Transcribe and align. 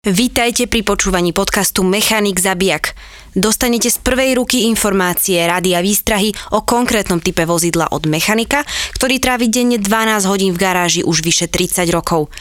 Vítajte 0.00 0.64
pri 0.64 0.80
počúvaní 0.80 1.36
podcastu 1.36 1.84
Mechanik 1.84 2.40
Zabijak. 2.40 2.96
Dostanete 3.36 3.92
z 3.92 4.00
prvej 4.00 4.32
ruky 4.32 4.64
informácie, 4.64 5.36
rady 5.44 5.76
a 5.76 5.84
výstrahy 5.84 6.32
o 6.56 6.64
konkrétnom 6.64 7.20
type 7.20 7.44
vozidla 7.44 7.92
od 7.92 8.08
mechanika, 8.08 8.64
ktorý 8.96 9.20
trávi 9.20 9.52
denne 9.52 9.76
12 9.76 10.24
hodín 10.24 10.56
v 10.56 10.60
garáži 10.64 11.04
už 11.04 11.20
vyše 11.20 11.52
30 11.52 11.84
rokov. 11.92 12.32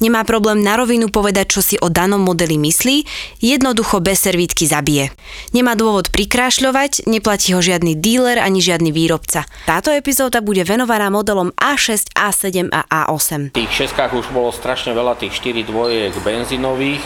Nemá 0.00 0.24
problém 0.24 0.64
na 0.64 0.80
rovinu 0.80 1.12
povedať, 1.12 1.46
čo 1.52 1.60
si 1.60 1.76
o 1.76 1.92
danom 1.92 2.24
modeli 2.24 2.56
myslí, 2.56 3.04
jednoducho 3.44 4.00
bez 4.00 4.24
servítky 4.24 4.64
zabije. 4.64 5.12
Nemá 5.52 5.76
dôvod 5.76 6.08
prikrášľovať, 6.08 7.04
neplatí 7.04 7.52
ho 7.52 7.60
žiadny 7.60 8.00
díler 8.00 8.40
ani 8.40 8.64
žiadny 8.64 8.96
výrobca. 8.96 9.44
Táto 9.68 9.92
epizóda 9.92 10.40
bude 10.40 10.64
venovaná 10.64 11.12
modelom 11.12 11.52
A6, 11.52 12.16
A7 12.16 12.72
a 12.72 12.88
A8. 13.04 13.52
V 13.52 13.60
tých 13.60 13.84
šeskách 13.84 14.16
už 14.16 14.32
bolo 14.32 14.48
strašne 14.50 14.96
veľa 14.96 15.20
tých 15.20 15.36
4 15.36 15.68
dvojek 15.68 16.16
benzínových, 16.24 17.04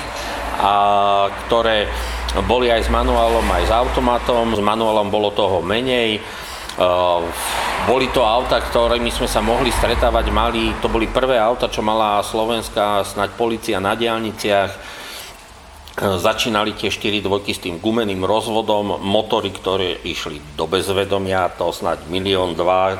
a 0.54 0.74
ktoré 1.46 1.90
boli 2.46 2.70
aj 2.70 2.86
s 2.86 2.90
manuálom, 2.90 3.42
aj 3.42 3.64
s 3.66 3.72
automatom. 3.74 4.54
S 4.54 4.62
manuálom 4.62 5.10
bolo 5.10 5.34
toho 5.34 5.58
menej. 5.66 6.22
Boli 7.84 8.08
to 8.08 8.24
auta, 8.24 8.64
ktorými 8.64 9.12
sme 9.12 9.28
sa 9.28 9.44
mohli 9.44 9.68
stretávať, 9.68 10.32
mali, 10.32 10.72
to 10.80 10.88
boli 10.88 11.04
prvé 11.04 11.36
auta, 11.36 11.68
čo 11.68 11.84
mala 11.84 12.24
slovenská 12.24 13.04
snať 13.04 13.36
policia 13.36 13.76
na 13.76 13.92
diálniciach. 13.92 14.72
Začínali 16.00 16.72
tie 16.72 16.88
4 16.88 17.20
dvojky 17.20 17.52
s 17.52 17.60
tým 17.60 17.76
gumeným 17.84 18.24
rozvodom, 18.24 19.04
motory, 19.04 19.52
ktoré 19.52 20.00
išli 20.00 20.40
do 20.56 20.64
bezvedomia, 20.64 21.52
to 21.52 21.68
snať 21.68 22.08
milión, 22.08 22.56
dva 22.56 22.96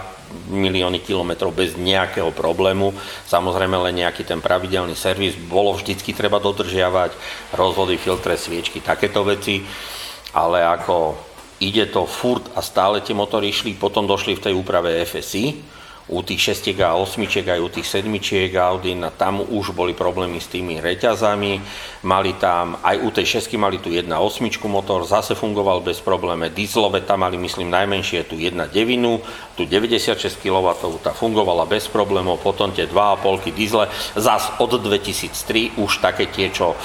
milióny 0.53 1.01
kilometrov 1.01 1.57
bez 1.57 1.81
nejakého 1.81 2.29
problému. 2.37 2.93
Samozrejme 3.25 3.81
len 3.89 4.05
nejaký 4.05 4.29
ten 4.29 4.45
pravidelný 4.45 4.93
servis. 4.93 5.33
Bolo 5.33 5.73
vždycky 5.73 6.13
treba 6.13 6.37
dodržiavať 6.45 7.17
rozvody, 7.57 7.97
filtre, 7.97 8.37
sviečky, 8.37 8.85
takéto 8.85 9.25
veci. 9.25 9.65
Ale 10.37 10.61
ako 10.61 11.17
ide 11.63 11.87
to 11.91 12.07
furt 12.07 12.51
a 12.55 12.61
stále 12.63 13.03
tie 13.05 13.15
motory 13.15 13.51
išli, 13.51 13.79
potom 13.79 14.07
došli 14.07 14.39
v 14.39 14.45
tej 14.51 14.55
úprave 14.55 15.05
FSI, 15.07 15.74
u 16.05 16.21
tých 16.21 16.53
6 16.61 16.77
a 16.85 17.01
8 17.01 17.25
aj 17.49 17.61
u 17.65 17.69
tých 17.73 17.87
7 17.89 18.13
Audi, 18.61 18.93
a 19.01 19.09
tam 19.09 19.41
už 19.41 19.73
boli 19.73 19.97
problémy 19.97 20.37
s 20.37 20.53
tými 20.53 20.77
reťazami, 20.77 21.65
mali 22.05 22.37
tam, 22.37 22.77
aj 22.85 22.97
u 23.01 23.09
tej 23.09 23.41
6 23.41 23.57
mali 23.57 23.81
tu 23.81 23.89
1.8 23.89 24.13
motor, 24.69 25.09
zase 25.09 25.33
fungoval 25.33 25.81
bez 25.81 26.05
probléme, 26.05 26.53
dieselové 26.53 27.01
tam 27.01 27.25
mali, 27.25 27.41
myslím, 27.41 27.73
najmenšie 27.73 28.29
tu 28.29 28.37
1.9, 28.37 29.57
tu 29.57 29.65
96 29.65 30.21
kW, 30.45 30.67
tá 31.01 31.17
fungovala 31.17 31.65
bez 31.65 31.89
problémov, 31.89 32.45
potom 32.45 32.69
tie 32.69 32.85
2.5 32.85 33.57
diesle, 33.57 33.89
zase 34.13 34.53
od 34.61 34.77
2003 34.77 35.81
už 35.81 36.05
také 36.05 36.29
tie, 36.29 36.53
čo 36.53 36.77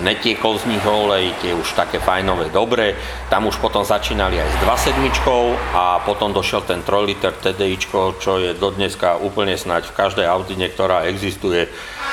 netiekol 0.00 0.56
z 0.56 0.72
nich 0.72 0.84
olej, 0.88 1.36
tie 1.44 1.52
už 1.52 1.76
také 1.76 2.00
fajnové, 2.00 2.48
dobré. 2.48 2.96
Tam 3.28 3.44
už 3.44 3.60
potom 3.60 3.84
začínali 3.84 4.40
aj 4.40 4.48
s 4.48 4.56
2.7 4.88 5.28
a 5.76 6.00
potom 6.00 6.32
došiel 6.32 6.64
ten 6.64 6.80
3 6.80 7.04
liter 7.04 7.36
TDI, 7.36 7.76
čo 8.16 8.32
je 8.40 8.56
dodneska 8.62 9.18
úplne 9.18 9.58
snáď 9.58 9.90
v 9.90 9.96
každej 9.98 10.26
Audine, 10.30 10.70
ktorá 10.70 11.10
existuje 11.10 11.66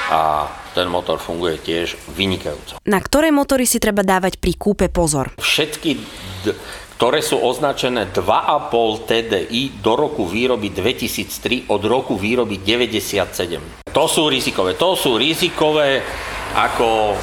a 0.10 0.50
ten 0.74 0.90
motor 0.90 1.22
funguje 1.22 1.62
tiež 1.62 1.94
vynikajúco. 2.10 2.82
Na 2.90 2.98
ktoré 2.98 3.30
motory 3.30 3.70
si 3.70 3.78
treba 3.78 4.02
dávať 4.02 4.42
pri 4.42 4.58
kúpe 4.58 4.90
pozor? 4.90 5.30
Všetky 5.38 5.92
d- 6.42 6.58
ktoré 7.00 7.24
sú 7.24 7.40
označené 7.40 8.12
2,5 8.12 9.08
TDI 9.08 9.80
do 9.80 9.96
roku 9.96 10.28
výroby 10.28 10.68
2003 10.68 11.72
od 11.72 11.82
roku 11.88 12.20
výroby 12.20 12.60
97. 12.60 13.96
To 13.96 14.04
sú 14.04 14.28
rizikové. 14.28 14.76
To 14.76 15.00
sú 15.00 15.16
rizikové 15.16 16.04
ako 16.58 17.14
e, 17.14 17.16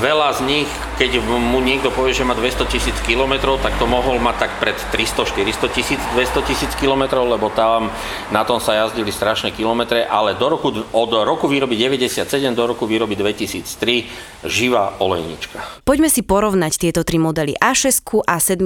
veľa 0.00 0.28
z 0.36 0.40
nich, 0.48 0.70
keď 0.96 1.20
mu 1.24 1.60
niekto 1.60 1.92
povie, 1.92 2.16
že 2.16 2.24
má 2.24 2.32
200 2.32 2.64
tisíc 2.72 2.96
kilometrov, 3.04 3.60
tak 3.60 3.76
to 3.76 3.84
mohol 3.84 4.16
mať 4.16 4.48
tak 4.48 4.52
pred 4.56 4.76
300-400 4.94 5.76
tisíc, 5.76 6.00
200 6.16 6.48
tisíc 6.48 6.72
kilometrov, 6.80 7.28
lebo 7.28 7.52
tam 7.52 7.92
na 8.32 8.42
tom 8.48 8.58
sa 8.58 8.72
jazdili 8.76 9.12
strašné 9.12 9.52
kilometre, 9.52 10.08
ale 10.08 10.32
do 10.38 10.46
roku, 10.48 10.72
od 10.72 11.10
roku 11.12 11.48
výroby 11.48 11.76
97 11.76 12.24
do 12.56 12.64
roku 12.64 12.88
výroby 12.88 13.12
2003 13.16 14.48
živá 14.48 14.96
olejnička. 14.98 15.84
Poďme 15.84 16.08
si 16.08 16.24
porovnať 16.24 16.72
tieto 16.80 17.04
tri 17.04 17.20
modely 17.20 17.52
A6, 17.60 18.24
A7 18.24 18.60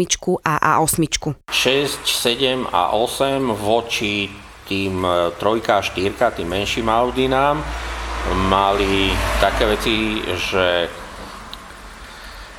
a 0.46 0.78
A8. 0.78 1.02
6, 1.50 2.06
7 2.06 2.70
a 2.70 2.94
8 2.94 3.42
voči 3.58 4.30
tým 4.66 5.02
e, 5.02 5.34
trojka 5.38 5.78
a 5.78 5.82
štyrka, 5.82 6.34
tým 6.34 6.50
menším 6.50 6.90
Audinám 6.90 7.62
mali 8.34 9.14
také 9.38 9.68
veci, 9.68 10.18
že 10.34 10.90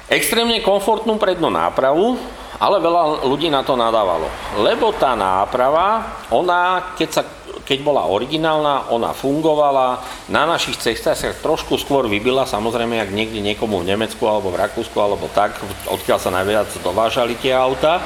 extrémne 0.07 0.63
komfortnú 0.63 1.19
prednú 1.19 1.51
nápravu, 1.51 2.15
ale 2.57 2.81
veľa 2.81 3.27
ľudí 3.27 3.51
na 3.51 3.61
to 3.61 3.77
nadávalo. 3.77 4.31
Lebo 4.63 4.95
tá 4.95 5.13
náprava, 5.13 6.17
ona, 6.33 6.93
keď, 6.97 7.09
sa, 7.11 7.21
keď 7.61 7.79
bola 7.85 8.07
originálna, 8.07 8.89
ona 8.89 9.13
fungovala, 9.13 10.01
na 10.31 10.47
našich 10.47 10.79
cestách 10.79 11.19
sa 11.19 11.35
trošku 11.35 11.77
skôr 11.77 12.09
vybila, 12.09 12.49
samozrejme, 12.49 12.97
ak 12.97 13.13
niekde 13.13 13.43
niekomu 13.43 13.83
v 13.83 13.93
Nemecku 13.93 14.25
alebo 14.25 14.49
v 14.49 14.59
Rakúsku 14.63 14.97
alebo 14.97 15.29
tak, 15.35 15.59
odkiaľ 15.91 16.17
sa 16.17 16.33
najviac 16.33 16.71
dovážali 16.81 17.37
tie 17.37 17.53
auta, 17.53 18.01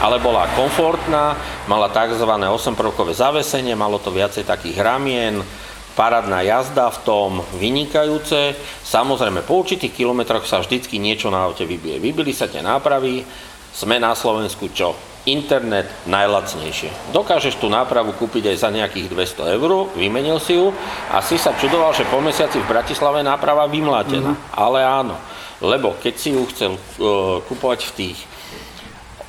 ale 0.00 0.16
bola 0.22 0.48
komfortná, 0.56 1.36
mala 1.68 1.92
tzv. 1.92 2.26
8-prvkové 2.26 3.12
zavesenie, 3.12 3.76
malo 3.76 4.00
to 4.00 4.08
viacej 4.08 4.48
takých 4.48 4.80
ramien, 4.80 5.44
parádna 5.92 6.40
jazda 6.44 6.88
v 6.90 6.98
tom 7.04 7.30
vynikajúce. 7.56 8.56
Samozrejme, 8.84 9.44
po 9.44 9.60
určitých 9.60 9.92
kilometroch 9.92 10.48
sa 10.48 10.60
vždycky 10.60 10.96
niečo 10.96 11.28
na 11.28 11.44
aute 11.44 11.68
vybije. 11.68 12.00
Vybili 12.00 12.32
sa 12.32 12.48
tie 12.48 12.64
nápravy, 12.64 13.24
sme 13.72 13.96
na 13.96 14.12
Slovensku 14.12 14.68
čo? 14.72 14.92
Internet 15.22 15.86
najlacnejšie. 16.10 17.14
Dokážeš 17.14 17.62
tú 17.62 17.70
nápravu 17.70 18.10
kúpiť 18.18 18.50
aj 18.52 18.56
za 18.58 18.70
nejakých 18.74 19.06
200 19.06 19.54
eur, 19.54 19.70
vymenil 19.94 20.42
si 20.42 20.58
ju 20.58 20.74
a 21.14 21.22
si 21.22 21.38
sa 21.38 21.54
čudoval, 21.54 21.94
že 21.94 22.08
po 22.10 22.18
mesiaci 22.18 22.58
v 22.58 22.66
Bratislave 22.66 23.22
náprava 23.22 23.70
vymlátená. 23.70 24.34
Mm-hmm. 24.34 24.58
Ale 24.58 24.82
áno, 24.82 25.14
lebo 25.62 25.94
keď 26.02 26.14
si 26.18 26.34
ju 26.34 26.42
chcel 26.50 26.74
uh, 26.74 27.38
kupovať 27.46 27.80
v 27.86 27.94
tých 27.94 28.18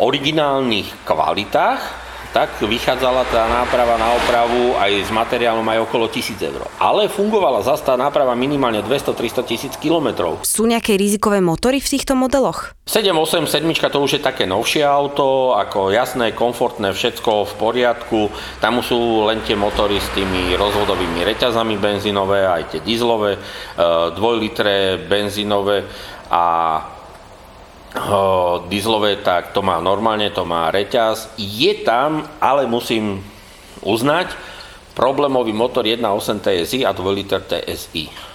originálnych 0.02 1.06
kvalitách, 1.06 2.03
tak 2.34 2.58
vychádzala 2.66 3.30
tá 3.30 3.46
náprava 3.46 3.96
na 4.02 4.10
opravu 4.18 4.74
aj 4.82 5.06
s 5.06 5.10
materiálom 5.14 5.64
aj 5.70 5.86
okolo 5.86 6.10
1000 6.10 6.50
eur. 6.50 6.66
Ale 6.82 7.06
fungovala 7.06 7.62
zase 7.62 7.86
tá 7.86 7.94
náprava 7.94 8.34
minimálne 8.34 8.82
200-300 8.82 9.46
tisíc 9.46 9.74
kilometrov. 9.78 10.42
Sú 10.42 10.66
nejaké 10.66 10.98
rizikové 10.98 11.46
motory 11.46 11.78
v 11.78 11.88
týchto 11.94 12.18
modeloch? 12.18 12.74
787 12.90 13.64
to 13.94 13.98
už 14.02 14.12
je 14.18 14.22
také 14.26 14.50
novšie 14.50 14.82
auto, 14.82 15.54
ako 15.54 15.94
jasné, 15.94 16.34
komfortné, 16.34 16.92
všetko 16.92 17.48
v 17.48 17.54
poriadku. 17.62 18.20
Tam 18.58 18.82
sú 18.82 19.30
len 19.30 19.46
tie 19.46 19.54
motory 19.54 20.02
s 20.02 20.10
tými 20.18 20.58
rozvodovými 20.58 21.22
reťazami 21.22 21.78
benzínové, 21.78 22.50
aj 22.50 22.64
tie 22.74 22.80
dieselové, 22.82 23.38
2 23.78 24.18
e, 24.18 24.34
litre 24.42 24.98
benzínové 25.06 25.86
a 26.34 26.44
dieselové, 28.68 29.22
tak 29.22 29.54
to 29.54 29.62
má 29.62 29.78
normálne, 29.78 30.34
to 30.34 30.44
má 30.46 30.74
reťaz. 30.74 31.38
Je 31.38 31.86
tam, 31.86 32.26
ale 32.42 32.66
musím 32.66 33.22
uznať, 33.86 34.34
problémový 34.98 35.54
motor 35.54 35.86
1.8 35.86 36.42
TSI 36.42 36.80
a 36.86 36.92
2 36.94 37.18
liter 37.18 37.42
TSI. 37.42 38.34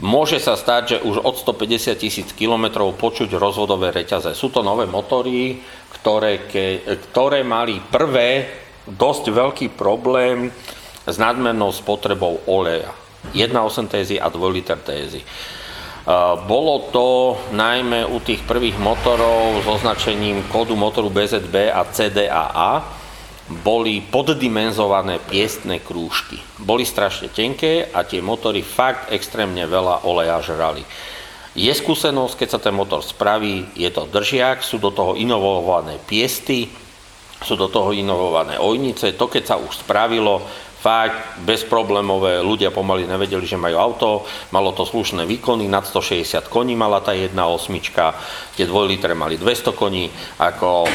Môže 0.00 0.40
sa 0.40 0.56
stať, 0.56 0.96
že 0.96 1.02
už 1.04 1.20
od 1.20 1.36
150 1.36 1.92
tisíc 2.00 2.28
km 2.32 2.88
počuť 2.96 3.36
rozvodové 3.36 3.92
reťaze. 3.92 4.32
Sú 4.32 4.48
to 4.48 4.64
nové 4.64 4.88
motory, 4.88 5.60
ktoré, 6.00 6.48
ke, 6.48 6.80
ktoré 7.12 7.44
mali 7.44 7.84
prvé 7.84 8.48
dosť 8.88 9.24
veľký 9.28 9.66
problém 9.76 10.48
s 11.04 11.16
nadmernou 11.20 11.68
spotrebou 11.68 12.40
oleja. 12.48 12.96
1.8 13.36 13.92
TSI 13.92 14.16
a 14.16 14.32
2 14.32 14.40
liter 14.56 14.80
TSI. 14.80 15.20
Bolo 16.48 16.88
to 16.88 17.36
najmä 17.52 18.08
u 18.08 18.20
tých 18.24 18.40
prvých 18.48 18.80
motorov 18.80 19.60
s 19.60 19.66
označením 19.68 20.48
kódu 20.48 20.72
motoru 20.72 21.12
BZB 21.12 21.68
a 21.68 21.84
CDAA, 21.84 22.72
boli 23.50 23.98
poddimenzované 23.98 25.18
piestné 25.18 25.82
krúžky. 25.82 26.38
Boli 26.62 26.86
strašne 26.86 27.34
tenké 27.34 27.90
a 27.90 28.06
tie 28.06 28.22
motory 28.22 28.62
fakt 28.62 29.10
extrémne 29.10 29.66
veľa 29.66 30.06
oleja 30.06 30.38
žrali. 30.38 30.86
Je 31.58 31.74
skúsenosť, 31.74 32.38
keď 32.38 32.48
sa 32.48 32.62
ten 32.62 32.70
motor 32.70 33.02
spraví, 33.02 33.74
je 33.74 33.90
to 33.90 34.06
držiak, 34.06 34.62
sú 34.62 34.78
do 34.78 34.94
toho 34.94 35.18
inovované 35.18 35.98
piesty, 35.98 36.70
sú 37.42 37.58
do 37.58 37.66
toho 37.66 37.90
inovované 37.90 38.54
ojnice. 38.54 39.18
To, 39.18 39.26
keď 39.26 39.42
sa 39.42 39.56
už 39.58 39.82
spravilo, 39.82 40.46
fakt 40.80 41.44
bezproblémové, 41.44 42.40
ľudia 42.40 42.72
pomaly 42.72 43.04
nevedeli, 43.04 43.44
že 43.44 43.60
majú 43.60 43.76
auto, 43.76 44.08
malo 44.48 44.72
to 44.72 44.88
slušné 44.88 45.28
výkony, 45.28 45.68
nad 45.68 45.84
160 45.84 46.48
koní 46.48 46.72
mala 46.72 47.04
tá 47.04 47.12
jedna 47.12 47.44
osmička, 47.52 48.16
tie 48.56 48.64
2 48.64 48.72
litre 48.88 49.12
mali 49.12 49.36
200 49.36 49.76
koní, 49.76 50.08
ako 50.40 50.88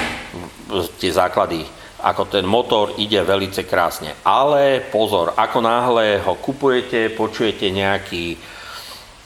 tie 0.97 1.13
základy 1.13 1.85
ako 2.05 2.29
ten 2.29 2.45
motor 2.45 2.93
ide 3.01 3.17
veľmi 3.25 3.49
krásne. 3.65 4.13
Ale 4.21 4.77
pozor, 4.93 5.33
ako 5.33 5.57
náhle 5.57 6.21
ho 6.21 6.37
kupujete, 6.37 7.09
počujete 7.17 7.73
nejaký 7.73 8.37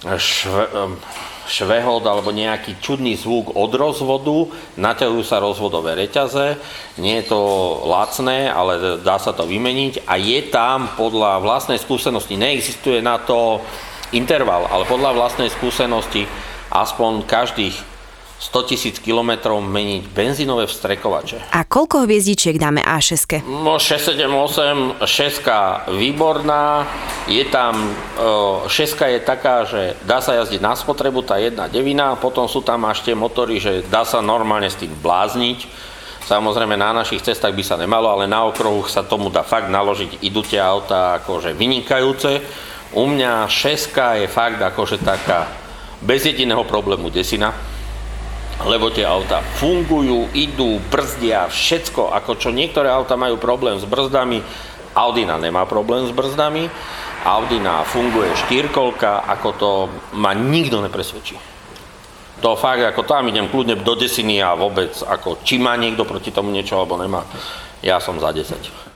šve, 0.05 0.65
švehod 1.49 2.05
alebo 2.05 2.29
nejaký 2.29 2.77
čudný 2.79 3.17
zvuk 3.17 3.57
od 3.57 3.71
rozvodu, 3.73 4.53
naťahujú 4.77 5.23
sa 5.25 5.41
rozvodové 5.41 5.97
reťaze, 5.97 6.55
nie 7.01 7.19
je 7.19 7.33
to 7.33 7.41
lacné, 7.89 8.47
ale 8.47 9.01
dá 9.01 9.17
sa 9.17 9.33
to 9.33 9.49
vymeniť. 9.49 10.05
A 10.05 10.15
je 10.21 10.39
tam 10.47 10.93
podľa 10.93 11.41
vlastnej 11.41 11.81
skúsenosti, 11.81 12.37
neexistuje 12.37 13.01
na 13.01 13.17
to 13.17 13.59
interval, 14.13 14.69
ale 14.69 14.85
podľa 14.85 15.17
vlastnej 15.17 15.49
skúsenosti 15.49 16.29
aspoň 16.69 17.25
každých 17.25 17.98
100 18.39 18.71
tisíc 18.71 18.95
kilometrov 19.03 19.59
meniť 19.59 20.15
benzínové 20.15 20.63
vstrekovače. 20.63 21.51
A 21.51 21.67
koľko 21.67 22.07
hviezdičiek 22.07 22.55
dáme 22.55 22.79
A6? 22.79 23.43
No 23.43 23.75
6, 23.75 24.15
7, 24.15 24.31
8, 24.31 25.03
6 25.03 25.91
výborná, 25.99 26.87
je 27.27 27.43
tam, 27.51 27.75
6 28.15 28.71
je 28.95 29.19
taká, 29.19 29.67
že 29.67 29.99
dá 30.07 30.23
sa 30.23 30.39
jazdiť 30.39 30.63
na 30.63 30.71
spotrebu, 30.71 31.27
tá 31.27 31.35
jedna 31.35 31.67
devina, 31.67 32.15
potom 32.15 32.47
sú 32.47 32.63
tam 32.63 32.87
až 32.87 33.03
tie 33.03 33.11
motory, 33.11 33.59
že 33.59 33.83
dá 33.91 34.07
sa 34.07 34.23
normálne 34.23 34.71
s 34.71 34.79
tým 34.79 34.95
blázniť, 35.03 35.91
Samozrejme 36.19 36.77
na 36.77 36.93
našich 36.93 37.25
cestách 37.25 37.57
by 37.57 37.63
sa 37.65 37.73
nemalo, 37.73 38.05
ale 38.05 38.29
na 38.29 38.45
okruhu 38.45 38.85
sa 38.85 39.01
tomu 39.01 39.33
dá 39.33 39.41
fakt 39.41 39.65
naložiť, 39.65 40.21
idú 40.21 40.45
tie 40.45 40.61
auta 40.61 41.17
akože 41.17 41.57
vynikajúce. 41.57 42.45
U 42.93 43.09
mňa 43.09 43.49
6 43.49 44.21
je 44.21 44.27
fakt 44.29 44.61
akože 44.61 45.01
taká 45.01 45.49
bez 46.05 46.29
jediného 46.29 46.61
problému 46.69 47.09
desina 47.09 47.49
lebo 48.67 48.91
tie 48.91 49.07
auta 49.07 49.39
fungujú, 49.39 50.27
idú, 50.35 50.83
brzdia, 50.91 51.47
všetko, 51.47 52.11
ako 52.11 52.35
čo 52.35 52.49
niektoré 52.51 52.91
auta 52.91 53.15
majú 53.15 53.39
problém 53.39 53.79
s 53.79 53.87
brzdami, 53.87 54.43
Audina 54.97 55.37
nemá 55.37 55.63
problém 55.69 56.09
s 56.09 56.11
brzdami, 56.11 56.67
Audina 57.23 57.85
funguje 57.87 58.35
štyrkolka, 58.47 59.23
ako 59.27 59.49
to 59.55 59.71
ma 60.17 60.35
nikto 60.35 60.81
nepresvedčí. 60.83 61.37
To 62.39 62.55
fakt, 62.55 62.83
ako 62.83 63.03
tam 63.03 63.27
idem 63.27 63.51
kľudne 63.51 63.79
do 63.83 63.93
desiny 63.99 64.39
a 64.39 64.55
vôbec, 64.55 64.95
ako 65.03 65.43
či 65.43 65.59
má 65.59 65.75
niekto 65.75 66.07
proti 66.07 66.31
tomu 66.31 66.51
niečo 66.51 66.79
alebo 66.79 66.95
nemá, 66.95 67.27
ja 67.83 67.99
som 67.99 68.15
za 68.19 68.31
10. 68.31 68.88